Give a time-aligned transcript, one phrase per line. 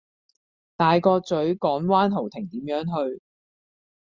[0.77, 3.21] 大角嘴港灣豪庭點樣去?